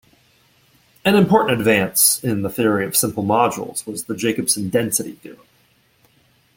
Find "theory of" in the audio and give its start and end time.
2.49-2.97